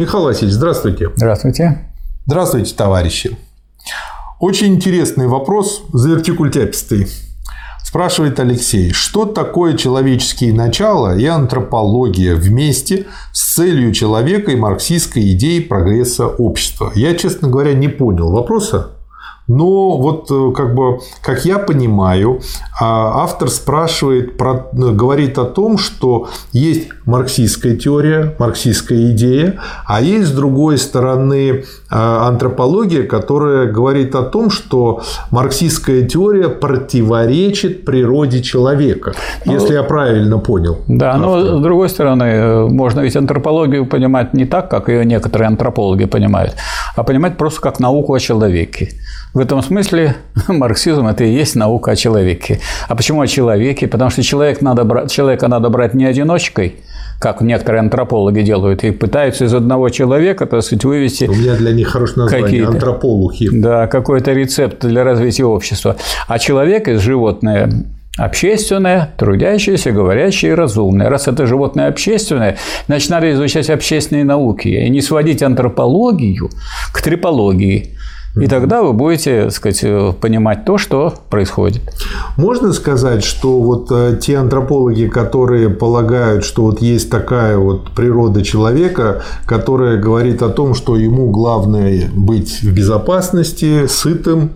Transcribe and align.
Михаил 0.00 0.24
Васильевич, 0.24 0.54
здравствуйте. 0.54 1.10
Здравствуйте. 1.14 1.78
Здравствуйте, 2.24 2.74
товарищи. 2.74 3.36
Очень 4.38 4.76
интересный 4.76 5.26
вопрос, 5.26 5.82
завертикультяпистый. 5.92 7.06
Спрашивает 7.84 8.40
Алексей, 8.40 8.92
что 8.92 9.26
такое 9.26 9.76
человеческие 9.76 10.54
начала 10.54 11.14
и 11.18 11.26
антропология 11.26 12.34
вместе 12.34 13.08
с 13.34 13.56
целью 13.56 13.92
человека 13.92 14.52
и 14.52 14.56
марксистской 14.56 15.32
идеей 15.32 15.60
прогресса 15.60 16.28
общества? 16.28 16.92
Я, 16.94 17.14
честно 17.14 17.48
говоря, 17.48 17.74
не 17.74 17.88
понял 17.88 18.30
вопроса. 18.30 18.92
Но 19.50 19.96
вот 19.96 20.30
э, 20.30 20.52
как 20.54 20.76
бы, 20.76 21.00
как 21.22 21.44
я 21.44 21.58
понимаю, 21.58 22.40
а, 22.80 23.24
автор 23.24 23.50
спрашивает, 23.50 24.36
про, 24.36 24.68
говорит 24.72 25.38
о 25.38 25.44
том, 25.44 25.76
что 25.76 26.28
есть 26.52 26.88
марксистская 27.04 27.76
теория, 27.76 28.36
марксистская 28.38 29.10
идея, 29.10 29.56
а 29.86 30.00
есть 30.00 30.28
с 30.28 30.30
другой 30.30 30.78
стороны 30.78 31.64
а, 31.90 32.28
антропология, 32.28 33.02
которая 33.02 33.66
говорит 33.66 34.14
о 34.14 34.22
том, 34.22 34.50
что 34.50 35.02
марксистская 35.32 36.02
теория 36.02 36.48
противоречит 36.48 37.84
природе 37.84 38.42
человека, 38.42 39.14
ну, 39.44 39.52
если 39.52 39.74
я 39.74 39.82
правильно 39.82 40.38
понял. 40.38 40.78
Да, 40.86 41.14
автора. 41.14 41.26
но 41.26 41.58
с 41.58 41.62
другой 41.62 41.88
стороны, 41.88 42.22
э, 42.22 42.66
можно 42.68 43.00
ведь 43.00 43.16
антропологию 43.16 43.84
понимать 43.84 44.32
не 44.32 44.44
так, 44.44 44.70
как 44.70 44.88
ее 44.88 45.04
некоторые 45.04 45.48
антропологи 45.48 46.04
понимают, 46.04 46.54
а 46.94 47.02
понимать 47.02 47.36
просто 47.36 47.60
как 47.60 47.80
науку 47.80 48.14
о 48.14 48.20
человеке. 48.20 48.90
В 49.40 49.42
этом 49.42 49.62
смысле 49.62 50.16
марксизм– 50.48 51.06
это 51.08 51.24
и 51.24 51.32
есть 51.32 51.56
наука 51.56 51.92
о 51.92 51.96
человеке. 51.96 52.60
А 52.88 52.94
почему 52.94 53.22
о 53.22 53.26
человеке? 53.26 53.88
Потому 53.88 54.10
что 54.10 54.22
человек 54.22 54.60
надо 54.60 54.84
брать, 54.84 55.10
человека 55.10 55.48
надо 55.48 55.70
брать 55.70 55.94
не 55.94 56.04
одиночкой, 56.04 56.74
как 57.18 57.40
некоторые 57.40 57.80
антропологи 57.80 58.42
делают, 58.42 58.84
и 58.84 58.90
пытаются 58.90 59.46
из 59.46 59.54
одного 59.54 59.88
человека, 59.88 60.44
так 60.44 60.62
сказать, 60.62 60.84
вывести… 60.84 61.24
У 61.24 61.32
меня 61.32 61.56
для 61.56 61.72
них 61.72 61.88
хорошее 61.88 62.24
название– 62.24 62.66
антрополухи. 62.66 63.48
Да, 63.50 63.86
какой-то 63.86 64.34
рецепт 64.34 64.84
для 64.84 65.04
развития 65.04 65.46
общества. 65.46 65.96
А 66.28 66.38
человек 66.38 66.88
из 66.88 67.00
животное 67.00 67.70
Общественное, 68.18 69.14
трудящееся, 69.16 69.92
говорящее 69.92 70.50
и 70.50 70.54
разумное. 70.54 71.08
Раз 71.08 71.28
это 71.28 71.46
животное 71.46 71.88
общественное, 71.88 72.58
значит, 72.88 73.08
надо 73.08 73.32
изучать 73.32 73.70
общественные 73.70 74.24
науки 74.24 74.68
и 74.68 74.90
не 74.90 75.00
сводить 75.00 75.42
антропологию 75.42 76.50
к 76.92 77.00
трипологии. 77.00 77.96
И 78.36 78.46
тогда 78.46 78.82
вы 78.82 78.92
будете, 78.92 79.44
так 79.44 79.52
сказать, 79.52 79.80
э, 79.82 80.12
понимать 80.20 80.64
то, 80.64 80.78
что 80.78 81.14
происходит. 81.30 81.82
Можно 82.36 82.72
сказать, 82.72 83.24
что 83.24 83.60
вот 83.60 83.88
э, 83.90 84.18
те 84.20 84.38
антропологи, 84.38 85.06
которые 85.06 85.68
полагают, 85.68 86.44
что 86.44 86.62
вот 86.62 86.80
есть 86.80 87.10
такая 87.10 87.58
вот 87.58 87.90
природа 87.90 88.42
человека, 88.42 89.22
которая 89.46 89.98
говорит 89.98 90.42
о 90.42 90.48
том, 90.48 90.74
что 90.74 90.96
ему 90.96 91.30
главное 91.30 92.08
быть 92.14 92.62
в 92.62 92.72
безопасности, 92.72 93.86
сытым, 93.88 94.52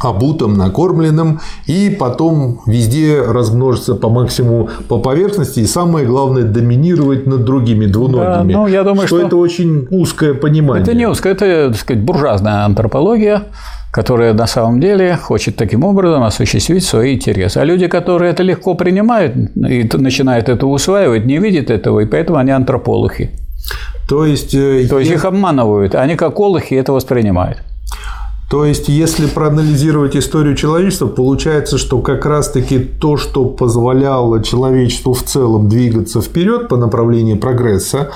обутым, 0.00 0.54
накормленным, 0.54 1.40
и 1.66 1.94
потом 1.98 2.60
везде 2.66 3.22
размножиться 3.22 3.94
по 3.94 4.08
максимуму 4.08 4.68
по 4.88 4.98
поверхности, 4.98 5.60
и 5.60 5.66
самое 5.66 6.06
главное 6.06 6.42
доминировать 6.42 7.26
над 7.26 7.44
другими 7.44 7.86
двуногими. 7.86 8.52
Да, 8.52 8.58
ну, 8.58 8.66
я 8.66 8.82
думаю, 8.82 9.06
что, 9.06 9.18
что 9.18 9.26
это 9.26 9.36
очень 9.36 9.86
узкое 9.90 10.34
понимание. 10.34 10.82
Это 10.82 10.94
не 10.94 11.06
узкое, 11.06 11.32
это, 11.32 11.68
так 11.70 11.80
сказать, 11.80 12.02
буржуазная 12.02 12.64
антропология, 12.64 13.44
которая 13.90 14.34
на 14.34 14.46
самом 14.46 14.80
деле 14.80 15.16
хочет 15.16 15.56
таким 15.56 15.82
образом 15.84 16.22
осуществить 16.22 16.84
свои 16.84 17.14
интересы. 17.14 17.58
А 17.58 17.64
люди, 17.64 17.86
которые 17.86 18.32
это 18.32 18.42
легко 18.42 18.74
принимают 18.74 19.34
и 19.36 19.88
начинают 19.94 20.48
это 20.48 20.66
усваивать, 20.66 21.24
не 21.24 21.38
видят 21.38 21.70
этого, 21.70 22.00
и 22.00 22.06
поэтому 22.06 22.38
они 22.38 22.50
антрополухи. 22.50 23.30
То 24.08 24.24
есть, 24.24 24.54
э, 24.54 24.86
То 24.88 24.98
есть 24.98 25.10
их 25.10 25.24
обманывают, 25.24 25.94
а 25.94 26.02
они 26.02 26.14
как 26.16 26.38
олухи 26.38 26.74
это 26.74 26.92
воспринимают. 26.92 27.58
То 28.48 28.64
есть, 28.64 28.88
если 28.88 29.26
проанализировать 29.26 30.16
историю 30.16 30.54
человечества, 30.54 31.08
получается, 31.08 31.78
что 31.78 32.00
как 32.00 32.24
раз-таки 32.26 32.78
то, 32.78 33.16
что 33.16 33.44
позволяло 33.44 34.40
человечеству 34.42 35.14
в 35.14 35.22
целом 35.24 35.68
двигаться 35.68 36.20
вперед 36.20 36.68
по 36.68 36.76
направлению 36.76 37.38
прогресса, 37.38 38.12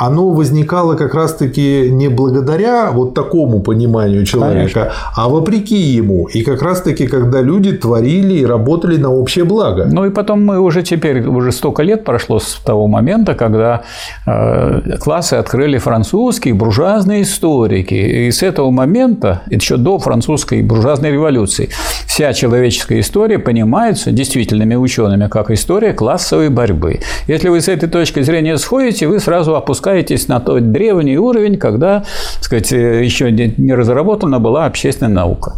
оно 0.00 0.30
возникало 0.30 0.94
как 0.94 1.14
раз-таки 1.14 1.90
не 1.90 2.08
благодаря 2.08 2.90
вот 2.90 3.12
такому 3.12 3.60
пониманию 3.60 4.24
человека, 4.24 4.72
Конечно. 4.72 4.92
а 5.14 5.28
вопреки 5.28 5.76
ему. 5.76 6.26
И 6.28 6.42
как 6.42 6.62
раз-таки, 6.62 7.06
когда 7.06 7.42
люди 7.42 7.72
творили 7.72 8.38
и 8.38 8.46
работали 8.46 8.96
на 8.96 9.10
общее 9.12 9.44
благо. 9.44 9.86
Ну 9.92 10.06
и 10.06 10.10
потом 10.10 10.42
мы 10.42 10.58
уже 10.58 10.82
теперь, 10.82 11.26
уже 11.26 11.52
столько 11.52 11.82
лет 11.82 12.04
прошло 12.04 12.38
с 12.38 12.54
того 12.64 12.86
момента, 12.86 13.34
когда 13.34 13.82
э, 14.26 14.96
классы 15.00 15.34
открыли 15.34 15.76
французские 15.76 16.54
буржуазные 16.54 17.20
историки. 17.20 17.92
И 17.92 18.30
с 18.30 18.42
этого 18.42 18.70
момента, 18.70 19.42
еще 19.50 19.76
до 19.76 19.98
французской 19.98 20.62
буржуазной 20.62 21.12
революции, 21.12 21.68
вся 22.06 22.32
человеческая 22.32 23.00
история 23.00 23.38
понимается 23.38 24.12
действительными 24.12 24.76
учеными 24.76 25.28
как 25.28 25.50
история 25.50 25.92
классовой 25.92 26.48
борьбы. 26.48 27.00
Если 27.26 27.50
вы 27.50 27.60
с 27.60 27.68
этой 27.68 27.90
точки 27.90 28.22
зрения 28.22 28.56
сходите, 28.56 29.06
вы 29.06 29.20
сразу 29.20 29.56
опускаете 29.56 29.89
опускаетесь 29.90 30.28
на 30.28 30.40
тот 30.40 30.72
древний 30.72 31.18
уровень, 31.18 31.58
когда, 31.58 32.00
так 32.36 32.44
сказать, 32.44 32.70
еще 32.70 33.30
не 33.32 33.74
разработана 33.74 34.38
была 34.38 34.66
общественная 34.66 35.12
наука. 35.12 35.54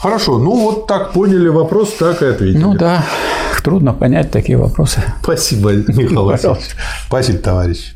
Хорошо, 0.00 0.38
ну 0.38 0.56
вот 0.56 0.86
так 0.86 1.12
поняли 1.12 1.48
вопрос, 1.48 1.94
так 1.98 2.22
и 2.22 2.26
ответили. 2.26 2.58
Ну 2.58 2.74
да, 2.74 3.04
трудно 3.64 3.94
понять 3.94 4.30
такие 4.30 4.58
вопросы. 4.58 5.02
Спасибо, 5.22 5.72
Михаил 5.72 6.24
Васильевич. 6.26 6.76
Спасибо, 7.06 7.38
товарищ. 7.38 7.95